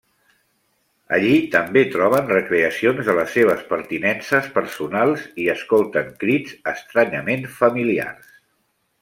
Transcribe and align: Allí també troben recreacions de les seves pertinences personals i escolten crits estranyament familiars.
Allí 1.17 1.33
també 1.55 1.83
troben 1.95 2.31
recreacions 2.31 3.09
de 3.09 3.15
les 3.19 3.29
seves 3.37 3.61
pertinences 3.75 4.49
personals 4.57 5.29
i 5.45 5.47
escolten 5.55 6.11
crits 6.25 6.57
estranyament 6.75 7.47
familiars. 7.61 8.35